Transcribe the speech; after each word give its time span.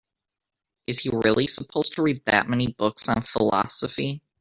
Is 0.87 0.97
he 0.97 1.09
really 1.13 1.45
supposed 1.45 1.93
to 1.93 2.01
read 2.01 2.25
that 2.25 2.49
many 2.49 2.73
books 2.73 3.07
on 3.07 3.21
philosophy? 3.21 4.23